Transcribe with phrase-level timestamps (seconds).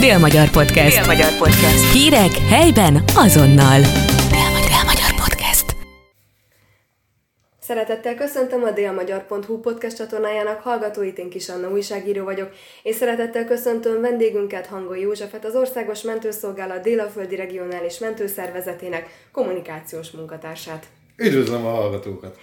[0.00, 0.96] Dél-Magyar Podcast.
[0.96, 1.92] Dél-Magyar Podcast.
[1.92, 3.80] Hírek helyben azonnal.
[4.30, 5.64] Dél-Magyar, Podcast.
[7.60, 12.50] Szeretettel köszöntöm a délmagyar.hu podcast csatornájának hallgatóit, én Kis Anna újságíró vagyok,
[12.82, 20.86] és szeretettel köszöntöm vendégünket Hangoi Józsefet, az Országos Mentőszolgálat Délaföldi Regionális Mentőszervezetének kommunikációs munkatársát.
[21.16, 22.38] Üdvözlöm a hallgatókat!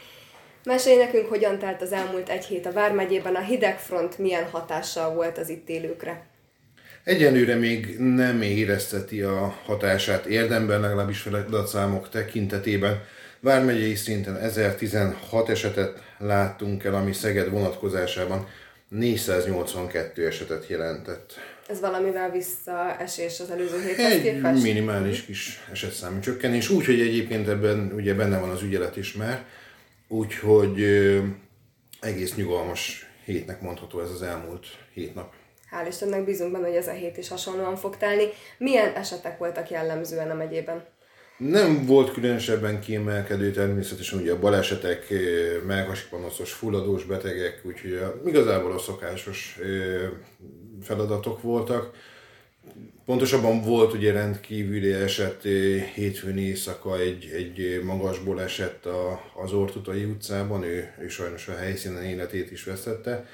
[0.64, 5.38] Mesélj nekünk, hogyan telt az elmúlt egy hét a Vármegyében, a hidegfront milyen hatással volt
[5.38, 6.36] az itt élőkre?
[7.08, 13.04] Egyenlőre még nem érezteti a hatását érdemben, legalábbis feladatszámok tekintetében.
[13.40, 18.48] Vármegyei szinten 1016 esetet láttunk el, ami Szeged vonatkozásában
[18.90, 21.34] 482 esetet jelentett.
[21.68, 24.64] Ez valamivel visszaesés az előző héthez Egy képest?
[24.64, 29.46] minimális kis esetszámú csökkenés, úgyhogy egyébként ebben ugye benne van az ügyelet is már,
[30.08, 30.84] úgyhogy
[32.00, 35.37] egész nyugalmas hétnek mondható ez az elmúlt hét nap.
[35.72, 38.24] Hál' Istennek bízunk benne, hogy ez a hét is hasonlóan fog telni.
[38.58, 40.86] Milyen esetek voltak jellemzően a megyében?
[41.38, 48.22] Nem volt különösebben kiemelkedő természetesen ugye a balesetek, ö, melkasi panaszos, fulladós betegek, úgyhogy a,
[48.26, 50.06] igazából a szokásos ö,
[50.82, 51.92] feladatok voltak.
[53.06, 55.42] Pontosabban volt ugye rendkívüli eset,
[55.94, 62.04] hétfőn éjszaka egy, egy magasból esett a, az Ortutai utcában, ő, ő sajnos a helyszínen
[62.04, 63.26] életét is vesztette,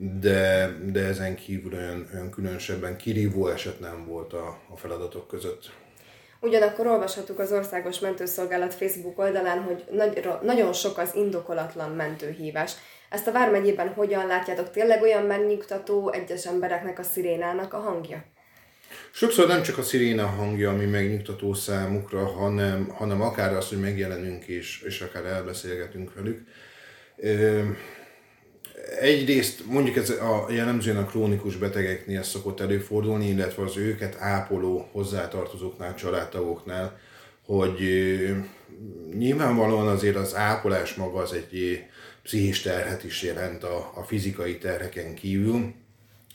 [0.00, 5.70] de, de ezen kívül olyan, olyan különösebben kirívó eset nem volt a, a feladatok között.
[6.40, 12.72] Ugyanakkor olvashattuk az Országos Mentőszolgálat Facebook oldalán, hogy nagy, nagyon sok az indokolatlan mentőhívás.
[13.10, 14.70] Ezt a Vármegyében hogyan látjátok?
[14.70, 18.24] Tényleg olyan megnyugtató egyes embereknek a szirénának a hangja?
[19.12, 24.44] Sokszor nem csak a sziréna hangja, ami megnyugtató számukra, hanem, hanem akár az, hogy megjelenünk
[24.44, 26.40] és, és akár elbeszélgetünk velük.
[27.16, 27.62] Ö,
[29.00, 35.94] egyrészt mondjuk ez a jellemzően a krónikus betegeknél szokott előfordulni, illetve az őket ápoló hozzátartozóknál,
[35.94, 36.98] családtagoknál,
[37.44, 37.78] hogy
[39.14, 41.84] nyilvánvalóan azért az ápolás maga az egy
[42.22, 45.72] pszichis terhet is jelent a, a fizikai terheken kívül,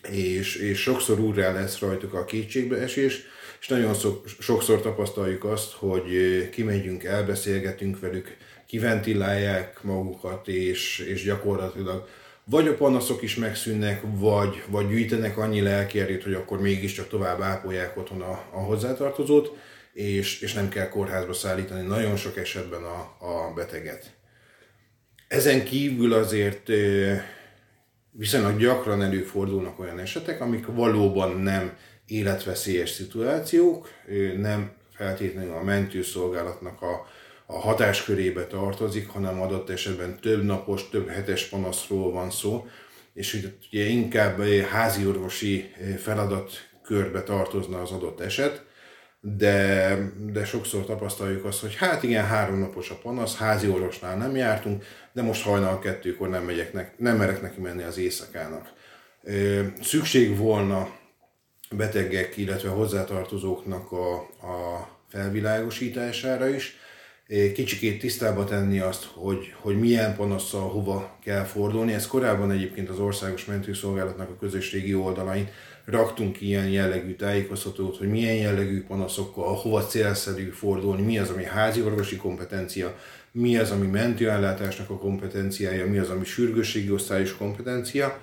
[0.09, 3.21] és, és sokszor úrrá lesz rajtuk a kétségbeesés,
[3.59, 6.09] és nagyon szok, sokszor tapasztaljuk azt, hogy
[6.49, 8.37] kimegyünk, elbeszélgetünk velük,
[8.67, 12.07] kiventilálják magukat, és, és gyakorlatilag
[12.45, 17.97] vagy a panaszok is megszűnnek, vagy, vagy gyűjtenek annyi lelkérét, hogy akkor mégiscsak tovább ápolják
[17.97, 19.57] otthon a, a hozzátartozót,
[19.93, 24.11] és, és nem kell kórházba szállítani nagyon sok esetben a, a beteget.
[25.27, 26.69] Ezen kívül azért
[28.11, 33.89] viszonylag gyakran előfordulnak olyan esetek, amik valóban nem életveszélyes szituációk,
[34.37, 37.07] nem feltétlenül a mentőszolgálatnak a,
[37.45, 42.67] a hatáskörébe tartozik, hanem adott esetben több napos, több hetes panaszról van szó,
[43.13, 48.65] és ugye inkább házi orvosi feladatkörbe tartozna az adott eset,
[49.21, 49.97] de,
[50.31, 54.83] de sokszor tapasztaljuk azt, hogy hát igen, három napos a panasz, házi orvosnál nem jártunk,
[55.13, 58.73] de most hajnal kettőkor nem, megyek ne, nem merek neki menni az éjszakának.
[59.81, 60.89] Szükség volna
[61.71, 64.15] betegek, illetve hozzátartozóknak a,
[64.47, 66.77] a felvilágosítására is,
[67.53, 71.93] kicsikét tisztába tenni azt, hogy, hogy milyen panasszal hova kell fordulni.
[71.93, 75.49] Ez korábban egyébként az Országos Mentőszolgálatnak a közösségi oldalain
[75.85, 81.81] raktunk ilyen jellegű tájékoztatót, hogy milyen jellegű panaszokkal, hova célszerű fordulni, mi az, ami házi
[81.81, 82.97] orvosi kompetencia,
[83.31, 88.21] mi az, ami mentőellátásnak a kompetenciája, mi az, ami sürgősségi osztályos kompetencia.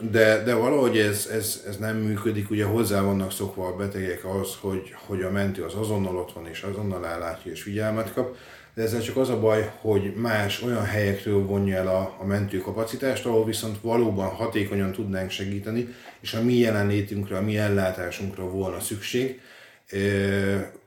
[0.00, 4.48] De, de valahogy ez, ez, ez nem működik, ugye hozzá vannak szokva a betegek az,
[4.60, 8.36] hogy, hogy a mentő az azonnal ott van, és azonnal ellátja, és figyelmet kap,
[8.74, 12.58] de ezzel csak az a baj, hogy más olyan helyekről vonja el a, a mentő
[12.58, 15.88] kapacitást, ahol viszont valóban hatékonyan tudnánk segíteni,
[16.20, 19.40] és a mi jelenlétünkre, a mi ellátásunkra volna szükség.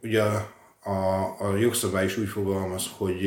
[0.03, 3.25] Ugye a, a, a jogszabály is úgy fogalmaz, hogy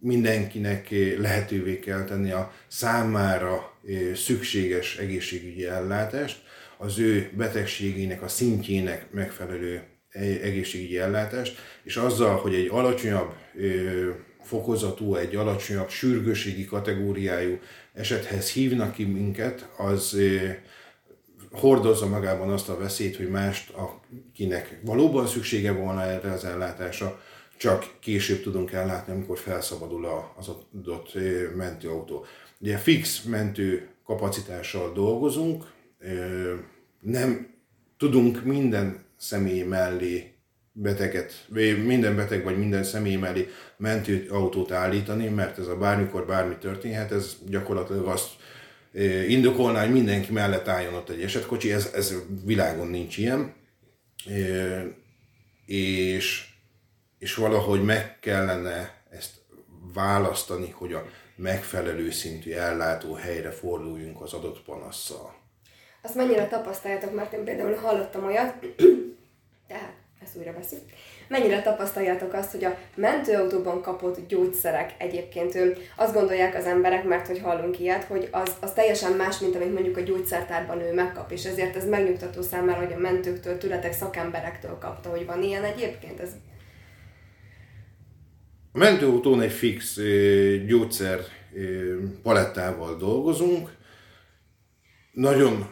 [0.00, 3.78] mindenkinek lehetővé kell tenni a számára
[4.14, 6.42] szükséges egészségügyi ellátást,
[6.78, 9.82] az ő betegségének a szintjének megfelelő
[10.42, 13.32] egészségügyi ellátást, és azzal, hogy egy alacsonyabb
[14.42, 17.58] fokozatú, egy alacsonyabb sürgőségi kategóriájú
[17.94, 20.16] esethez hívnak ki minket, az
[21.50, 27.20] hordozza magában azt a veszélyt, hogy mást, akinek valóban szüksége volna erre az ellátásra,
[27.60, 31.12] csak később tudunk ellátni, amikor felszabadul az adott
[31.56, 32.24] mentőautó.
[32.58, 35.64] Ugye fix mentő kapacitással dolgozunk,
[37.00, 37.54] nem
[37.98, 40.32] tudunk minden személy mellé
[40.72, 41.46] beteget,
[41.84, 47.36] minden beteg vagy minden személy mellé mentőautót állítani, mert ez a bármikor bármi történhet, ez
[47.48, 48.30] gyakorlatilag azt
[49.28, 52.14] indokolná, hogy mindenki mellett álljon ott egy esetkocsi, ez, ez
[52.44, 53.54] világon nincs ilyen.
[55.66, 56.49] És,
[57.20, 59.30] és valahogy meg kellene ezt
[59.94, 61.04] választani, hogy a
[61.36, 65.34] megfelelő szintű ellátó helyre forduljunk az adott panasszal.
[66.02, 68.54] Azt mennyire tapasztaljátok, mert én például hallottam olyat,
[69.68, 70.82] tehát ezt újra veszünk,
[71.28, 75.58] mennyire tapasztaljátok azt, hogy a mentőautóban kapott gyógyszerek egyébként
[75.96, 79.72] azt gondolják az emberek, mert hogy hallunk ilyet, hogy az, az teljesen más, mint amit
[79.72, 84.78] mondjuk a gyógyszertárban ő megkap, és ezért ez megnyugtató számára, hogy a mentőktől, tületek szakemberektől
[84.78, 86.30] kapta, hogy van ilyen egyébként, ez
[88.72, 89.98] a mentőautón egy fix
[90.66, 91.20] gyógyszer
[92.22, 93.70] palettával dolgozunk.
[95.12, 95.70] Nagyon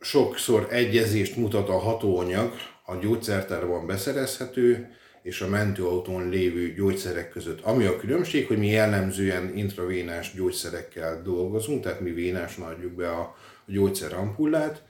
[0.00, 2.52] sokszor egyezést mutat a hatóanyag,
[2.84, 7.60] a gyógyszertárban beszerezhető és a mentőautón lévő gyógyszerek között.
[7.60, 13.36] Ami a különbség, hogy mi jellemzően intravénás gyógyszerekkel dolgozunk, tehát mi vénásan adjuk be a
[13.66, 14.82] gyógyszer ampullát,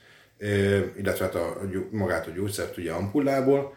[0.98, 1.60] illetve hát a,
[1.90, 3.76] magát a gyógyszert ugye ampullából.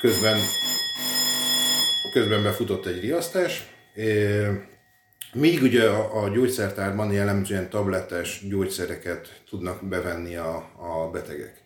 [0.00, 0.38] Közben
[2.16, 3.66] közben befutott egy riasztás.
[5.32, 11.62] Míg ugye a, a gyógyszertárban jellemzően tablettes gyógyszereket tudnak bevenni a, a betegek.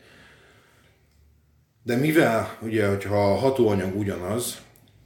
[1.82, 4.58] De mivel ugye, hogyha a hatóanyag ugyanaz,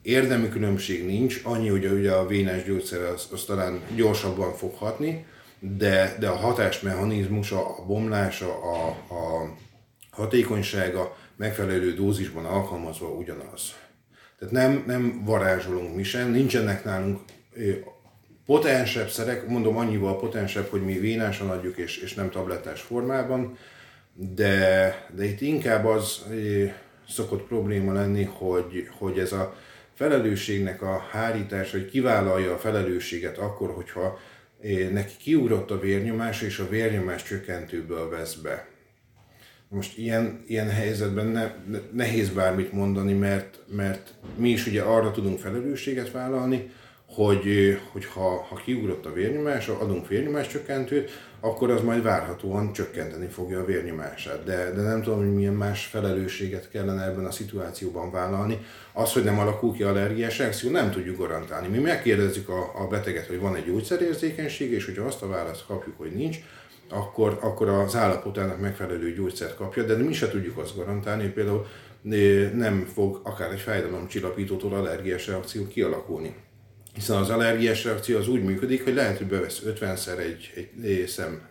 [0.03, 5.27] érdemi különbség nincs, annyi, hogy ugye a vénás gyógyszer az, az talán gyorsabban fog hatni,
[5.59, 9.55] de, de a hatásmechanizmusa, a bomlása, a, a
[10.11, 13.83] hatékonysága megfelelő dózisban alkalmazva ugyanaz.
[14.45, 17.21] Tehát nem, nem varázsolunk mi sem, nincsenek nálunk
[18.47, 23.57] potensebb szerek, mondom annyival potensebb, hogy mi vénásan adjuk és, és nem tablettás formában,
[24.13, 26.25] de, de itt inkább az
[27.09, 29.57] szokott probléma lenni, hogy, hogy ez a
[29.95, 34.19] felelősségnek a hárítás, hogy kivállalja a felelősséget akkor, hogyha
[34.93, 38.67] neki kiugrott a vérnyomás, és a vérnyomás csökkentőből vesz be.
[39.75, 45.11] Most ilyen, ilyen helyzetben ne, ne, nehéz bármit mondani, mert, mert mi is ugye arra
[45.11, 46.71] tudunk felelősséget vállalni,
[47.07, 51.11] hogy, hogy ha, ha kiugrott a vérnyomás, adunk vérnyomás csökkentőt,
[51.41, 54.45] akkor az majd várhatóan csökkenteni fogja a vérnyomását.
[54.45, 58.59] De, de nem tudom, hogy milyen más felelősséget kellene ebben a szituációban vállalni.
[58.93, 61.69] Az, hogy nem alakul ki allergiás reakció, nem tudjuk garantálni.
[61.69, 65.99] Mi megkérdezzük a, a beteget, hogy van egy gyógyszerérzékenység, és hogyha azt a választ kapjuk,
[65.99, 66.37] hogy nincs,
[66.89, 71.67] akkor, akkor az állapotának megfelelő gyógyszert kapja, de mi se tudjuk azt garantálni, hogy például
[72.55, 76.35] nem fog akár egy fájdalomcsillapítótól allergiás reakció kialakulni.
[76.95, 81.49] Hiszen az allergiás reakció az úgy működik, hogy lehet, hogy bevesz 50-szer egy, egy szem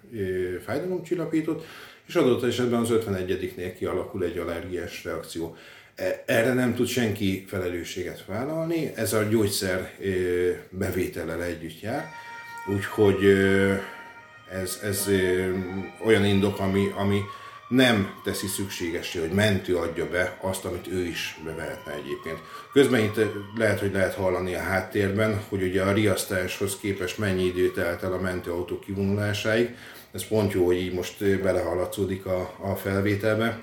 [0.65, 1.65] fájdalomcsillapítót,
[2.07, 5.55] és adott esetben az 51-nél kialakul egy allergiás reakció.
[5.95, 9.91] E, erre nem tud senki felelősséget vállalni, ez a gyógyszer
[10.69, 12.05] bevétellel együtt jár,
[12.75, 13.25] úgyhogy
[14.61, 15.09] ez, ez
[16.05, 17.21] olyan indok, ami, ami
[17.67, 22.37] nem teszi szükségesé, hogy mentő adja be azt, amit ő is bevehetne egyébként.
[22.73, 23.19] Közben itt
[23.57, 28.13] lehet, hogy lehet hallani a háttérben, hogy ugye a riasztáshoz képest mennyi idő telt el
[28.13, 29.75] a mentőautó kivonulásáig.
[30.11, 33.59] Ez pont jó, hogy így most belehaladszódik a, a felvételbe,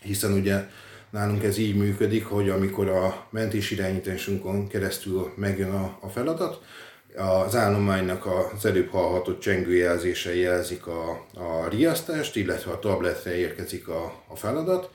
[0.00, 0.68] hiszen ugye
[1.10, 6.60] nálunk ez így működik, hogy amikor a mentés irányításunkon keresztül megjön a, a feladat,
[7.16, 14.22] az állománynak az előbb hallhatott csengőjelzése jelzik a, a riasztást, illetve a tabletre érkezik a,
[14.28, 14.90] a feladat,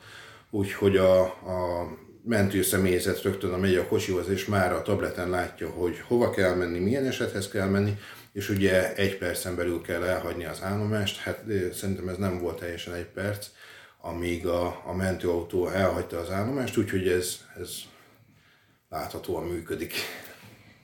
[0.50, 1.88] úgyhogy a, a
[2.24, 6.54] mentő személyzet rögtön a megy a kocsihoz, és már a tableten látja, hogy hova kell
[6.54, 7.98] menni, milyen esethez kell menni,
[8.32, 11.44] és ugye egy percen belül kell elhagyni az állomást, hát
[11.74, 13.46] szerintem ez nem volt teljesen egy perc,
[14.00, 17.70] amíg a, a mentőautó elhagyta az állomást, úgyhogy ez, ez
[18.88, 19.94] láthatóan működik.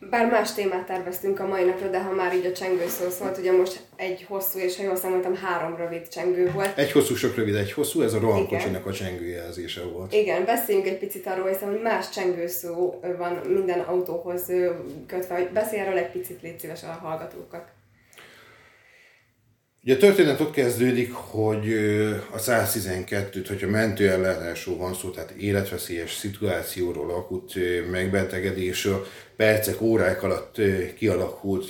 [0.01, 3.39] Bár más témát terveztünk a mai napra, de ha már így a csengő szó szólt,
[3.39, 6.79] ugye most egy hosszú, és ha jól számoltam, három rövid csengő volt.
[6.79, 10.13] Egy hosszú, sok rövid, egy hosszú, ez a rohankocsinak a csengőjelzése volt.
[10.13, 14.53] Igen, beszéljünk egy picit arról, hiszen hogy más csengőszó van minden autóhoz
[15.07, 17.77] kötve, hogy beszélj erről egy picit, légy szíves a hallgatókat.
[19.83, 21.73] Ugye a történet ott kezdődik, hogy
[22.31, 27.53] a 112-t, hogyha mentőellátásról van szó, tehát életveszélyes szituációról, akut
[27.91, 29.07] megbetegedésről,
[29.37, 30.61] percek, órák alatt
[30.97, 31.67] kialakult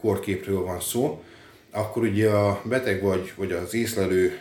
[0.00, 1.22] korképről van szó,
[1.70, 4.38] akkor ugye a beteg vagy, vagy az észlelő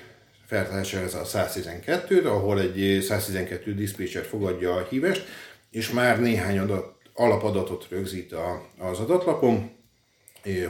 [0.47, 5.25] feltársa ez a 112 ahol egy 112 diszpécser fogadja a hívest,
[5.71, 9.71] és már néhány adat, alapadatot rögzít a, az adatlapon,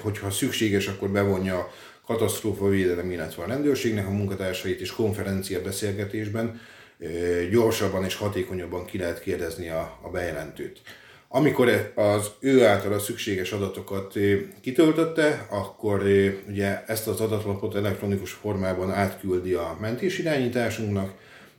[0.01, 1.71] hogyha szükséges, akkor bevonja
[2.11, 6.59] katasztrófa védelem, illetve a rendőrségnek a munkatársait és konferencia beszélgetésben
[7.51, 10.81] gyorsabban és hatékonyabban ki lehet kérdezni a, a bejelentőt.
[11.27, 14.13] Amikor az ő által a szükséges adatokat
[14.61, 16.03] kitöltötte, akkor
[16.47, 21.13] ugye ezt az adatlapot elektronikus formában átküldi a mentésirányításunknak,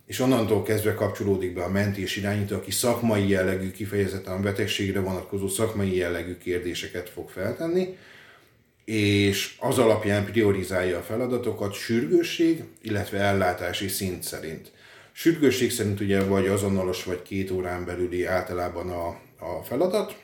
[0.06, 5.49] és onnantól kezdve kapcsolódik be a mentés irányító, aki szakmai jellegű, kifejezetten a betegségre vonatkozó
[5.49, 7.97] szakmai jellegű kérdéseket fog feltenni,
[8.85, 14.73] és az alapján priorizálja a feladatokat sürgősség, illetve ellátási szint szerint.
[15.12, 19.07] Sürgősség szerint ugye vagy azonolos, vagy két órán belüli általában a,
[19.39, 20.17] a feladat.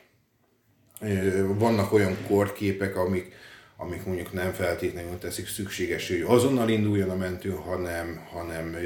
[1.47, 3.33] Vannak olyan korképek, amik,
[3.77, 8.77] amik mondjuk nem feltétlenül teszik szükséges, hogy azonnal induljon a mentő, hanem, hanem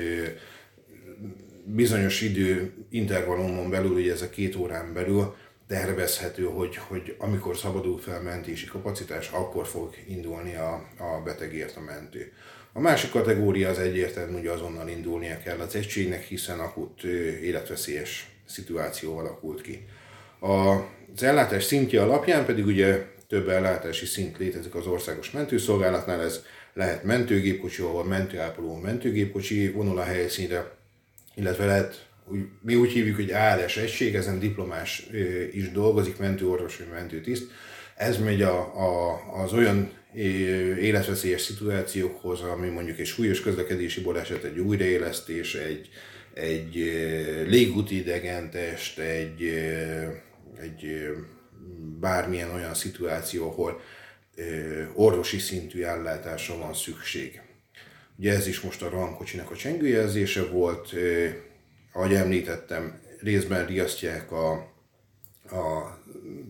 [1.65, 5.35] bizonyos idő intervallumon belül, ugye ez a két órán belül
[5.73, 11.81] tervezhető, hogy, hogy amikor szabadul fel mentési kapacitás, akkor fog indulni a, a betegért a
[11.81, 12.33] mentő.
[12.73, 17.05] A másik kategória az egyértelmű, hogy azonnal indulnia kell az egységnek, hiszen akut
[17.43, 19.87] életveszélyes szituáció alakult ki.
[20.41, 27.05] Az ellátás szintje alapján pedig ugye több ellátási szint létezik az országos mentőszolgálatnál, ez lehet
[27.05, 30.71] mentőgépkocsi, ahol mentőápoló mentőgépkocsi vonul a helyszínre,
[31.35, 35.07] illetve lehet, úgy, mi úgy hívjuk, hogy ALS egység, ezen diplomás
[35.53, 37.51] is dolgozik, mentőorvos vagy mentőtiszt.
[37.97, 39.93] Ez megy a, a, az olyan
[40.81, 45.89] életveszélyes szituációkhoz, ami mondjuk egy súlyos közlekedési baleset, egy újraélesztés, egy,
[46.35, 46.75] egy
[47.47, 49.43] légúti idegentest, egy,
[50.61, 51.09] egy
[52.01, 53.81] bármilyen olyan szituáció, ahol
[54.95, 57.41] orvosi szintű ellátásra van szükség.
[58.19, 60.95] Ugye ez is most a rankocsinak a csengőjelzése volt,
[61.93, 64.53] ahogy említettem, részben riasztják a,
[65.51, 65.99] a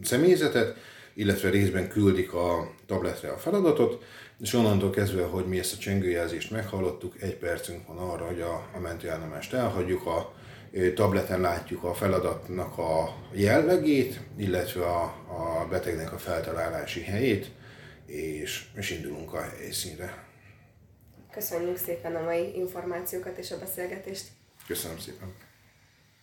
[0.02, 0.76] személyzetet,
[1.14, 4.04] illetve részben küldik a tabletre a feladatot,
[4.40, 8.68] és onnantól kezdve, hogy mi ezt a csengőjelzést meghallottuk, egy percünk van arra, hogy a,
[8.74, 10.34] a mentőállomást elhagyjuk, a
[10.94, 17.50] tableten látjuk a feladatnak a jellegét, illetve a, a betegnek a feltalálási helyét,
[18.06, 20.24] és, és indulunk a helyszínre.
[21.30, 24.24] Köszönjük szépen a mai információkat és a beszélgetést.
[24.72, 25.51] Köszönöm szépen.